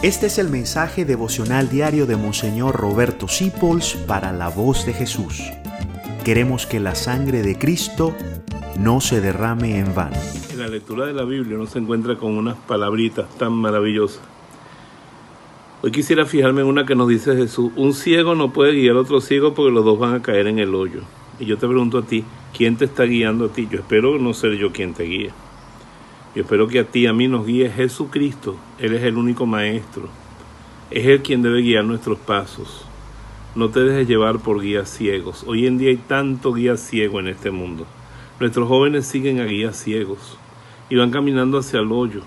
Este 0.00 0.26
es 0.26 0.38
el 0.38 0.48
mensaje 0.48 1.04
devocional 1.04 1.68
diario 1.68 2.06
de 2.06 2.14
Monseñor 2.14 2.76
Roberto 2.76 3.26
Sipols 3.26 3.94
para 4.06 4.32
la 4.32 4.48
voz 4.48 4.86
de 4.86 4.92
Jesús. 4.92 5.42
Queremos 6.24 6.66
que 6.66 6.78
la 6.78 6.94
sangre 6.94 7.42
de 7.42 7.58
Cristo 7.58 8.14
no 8.78 9.00
se 9.00 9.20
derrame 9.20 9.80
en 9.80 9.92
vano. 9.96 10.16
En 10.52 10.60
la 10.60 10.68
lectura 10.68 11.04
de 11.04 11.14
la 11.14 11.24
Biblia 11.24 11.56
uno 11.56 11.66
se 11.66 11.80
encuentra 11.80 12.14
con 12.14 12.38
unas 12.38 12.56
palabritas 12.56 13.26
tan 13.38 13.52
maravillosas. 13.54 14.22
Hoy 15.82 15.90
quisiera 15.90 16.26
fijarme 16.26 16.60
en 16.60 16.68
una 16.68 16.86
que 16.86 16.94
nos 16.94 17.08
dice 17.08 17.34
Jesús, 17.34 17.72
un 17.74 17.92
ciego 17.92 18.36
no 18.36 18.52
puede 18.52 18.74
guiar 18.74 18.94
a 18.94 19.00
otro 19.00 19.20
ciego 19.20 19.52
porque 19.52 19.72
los 19.72 19.84
dos 19.84 19.98
van 19.98 20.14
a 20.14 20.22
caer 20.22 20.46
en 20.46 20.60
el 20.60 20.76
hoyo. 20.76 21.00
Y 21.40 21.46
yo 21.46 21.58
te 21.58 21.66
pregunto 21.66 21.98
a 21.98 22.02
ti, 22.02 22.22
¿quién 22.56 22.76
te 22.76 22.84
está 22.84 23.02
guiando 23.02 23.46
a 23.46 23.48
ti? 23.48 23.66
Yo 23.68 23.80
espero 23.80 24.16
no 24.20 24.32
ser 24.32 24.52
yo 24.58 24.70
quien 24.70 24.94
te 24.94 25.02
guíe. 25.02 25.32
Yo 26.34 26.42
espero 26.42 26.68
que 26.68 26.80
a 26.80 26.84
ti, 26.84 27.06
a 27.06 27.12
mí 27.12 27.26
nos 27.26 27.46
guíe 27.46 27.70
Jesucristo. 27.70 28.56
Él 28.78 28.94
es 28.94 29.02
el 29.02 29.16
único 29.16 29.46
maestro. 29.46 30.08
Es 30.90 31.06
Él 31.06 31.22
quien 31.22 31.42
debe 31.42 31.62
guiar 31.62 31.84
nuestros 31.84 32.18
pasos. 32.18 32.84
No 33.54 33.70
te 33.70 33.80
dejes 33.80 34.06
llevar 34.06 34.38
por 34.38 34.60
guías 34.60 34.90
ciegos. 34.90 35.44
Hoy 35.46 35.66
en 35.66 35.78
día 35.78 35.88
hay 35.88 35.96
tanto 35.96 36.52
guía 36.52 36.76
ciego 36.76 37.18
en 37.18 37.28
este 37.28 37.50
mundo. 37.50 37.86
Nuestros 38.40 38.68
jóvenes 38.68 39.06
siguen 39.06 39.40
a 39.40 39.44
guías 39.44 39.76
ciegos 39.82 40.38
y 40.90 40.96
van 40.96 41.10
caminando 41.10 41.58
hacia 41.58 41.80
el 41.80 41.90
hoyo. 41.90 42.20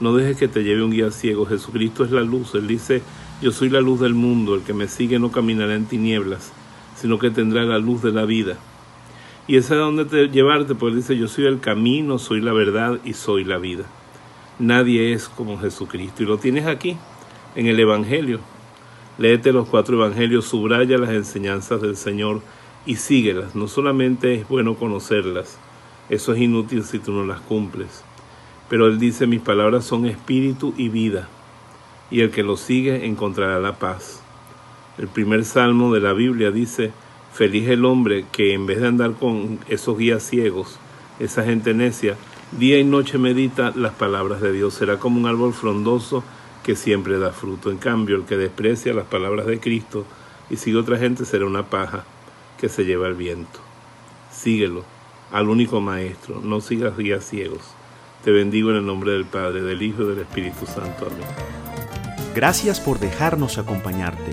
No 0.00 0.14
dejes 0.14 0.36
que 0.36 0.48
te 0.48 0.62
lleve 0.62 0.84
un 0.84 0.92
guía 0.92 1.10
ciego. 1.10 1.44
Jesucristo 1.44 2.04
es 2.04 2.12
la 2.12 2.22
luz. 2.22 2.54
Él 2.54 2.68
dice, 2.68 3.02
yo 3.42 3.50
soy 3.50 3.68
la 3.68 3.80
luz 3.80 4.00
del 4.00 4.14
mundo. 4.14 4.54
El 4.54 4.62
que 4.62 4.74
me 4.74 4.86
sigue 4.86 5.18
no 5.18 5.32
caminará 5.32 5.74
en 5.74 5.86
tinieblas, 5.86 6.52
sino 6.96 7.18
que 7.18 7.30
tendrá 7.30 7.64
la 7.64 7.78
luz 7.78 8.00
de 8.02 8.12
la 8.12 8.24
vida. 8.24 8.58
Y 9.48 9.56
es 9.56 9.70
donde 9.70 10.04
te 10.04 10.28
llevarte, 10.28 10.74
porque 10.74 10.96
dice, 10.96 11.16
yo 11.16 11.26
soy 11.26 11.46
el 11.46 11.58
camino, 11.58 12.18
soy 12.18 12.42
la 12.42 12.52
verdad 12.52 13.00
y 13.02 13.14
soy 13.14 13.44
la 13.44 13.56
vida. 13.56 13.84
Nadie 14.58 15.14
es 15.14 15.26
como 15.26 15.58
Jesucristo. 15.58 16.22
Y 16.22 16.26
lo 16.26 16.36
tienes 16.36 16.66
aquí, 16.66 16.98
en 17.56 17.66
el 17.66 17.80
Evangelio. 17.80 18.40
Léete 19.16 19.52
los 19.52 19.66
cuatro 19.66 19.96
Evangelios, 19.96 20.44
subraya 20.44 20.98
las 20.98 21.10
enseñanzas 21.10 21.80
del 21.80 21.96
Señor 21.96 22.42
y 22.84 22.96
síguelas. 22.96 23.54
No 23.54 23.68
solamente 23.68 24.34
es 24.34 24.46
bueno 24.46 24.74
conocerlas, 24.74 25.58
eso 26.10 26.34
es 26.34 26.40
inútil 26.40 26.84
si 26.84 26.98
tú 26.98 27.12
no 27.12 27.24
las 27.24 27.40
cumples. 27.40 28.04
Pero 28.68 28.86
Él 28.86 28.98
dice, 28.98 29.26
mis 29.26 29.40
palabras 29.40 29.86
son 29.86 30.04
espíritu 30.04 30.74
y 30.76 30.90
vida, 30.90 31.26
y 32.10 32.20
el 32.20 32.30
que 32.30 32.42
lo 32.42 32.58
sigue 32.58 33.06
encontrará 33.06 33.58
la 33.58 33.78
paz. 33.78 34.22
El 34.98 35.08
primer 35.08 35.46
salmo 35.46 35.94
de 35.94 36.00
la 36.00 36.12
Biblia 36.12 36.50
dice, 36.50 36.92
Feliz 37.32 37.68
el 37.68 37.84
hombre 37.84 38.24
que 38.32 38.52
en 38.54 38.66
vez 38.66 38.80
de 38.80 38.88
andar 38.88 39.12
con 39.14 39.58
esos 39.68 39.96
guías 39.96 40.22
ciegos, 40.22 40.78
esa 41.18 41.44
gente 41.44 41.74
necia, 41.74 42.16
día 42.52 42.78
y 42.78 42.84
noche 42.84 43.18
medita 43.18 43.72
las 43.74 43.92
palabras 43.94 44.40
de 44.40 44.52
Dios. 44.52 44.74
Será 44.74 44.98
como 44.98 45.20
un 45.20 45.26
árbol 45.26 45.52
frondoso 45.52 46.24
que 46.62 46.76
siempre 46.76 47.18
da 47.18 47.32
fruto. 47.32 47.70
En 47.70 47.78
cambio, 47.78 48.16
el 48.16 48.24
que 48.24 48.36
desprecia 48.36 48.92
las 48.92 49.06
palabras 49.06 49.46
de 49.46 49.60
Cristo 49.60 50.04
y 50.50 50.56
sigue 50.56 50.78
otra 50.78 50.98
gente 50.98 51.24
será 51.24 51.46
una 51.46 51.64
paja 51.64 52.04
que 52.58 52.68
se 52.68 52.84
lleva 52.84 53.08
el 53.08 53.14
viento. 53.14 53.60
Síguelo, 54.32 54.84
al 55.32 55.48
único 55.48 55.80
maestro. 55.80 56.40
No 56.42 56.60
sigas 56.60 56.96
guías 56.96 57.24
ciegos. 57.24 57.62
Te 58.24 58.30
bendigo 58.30 58.70
en 58.70 58.76
el 58.76 58.86
nombre 58.86 59.12
del 59.12 59.24
Padre, 59.24 59.62
del 59.62 59.82
Hijo 59.82 60.02
y 60.02 60.08
del 60.08 60.18
Espíritu 60.20 60.66
Santo. 60.66 61.06
Amén. 61.06 61.26
Gracias 62.34 62.80
por 62.80 62.98
dejarnos 62.98 63.58
acompañarte. 63.58 64.32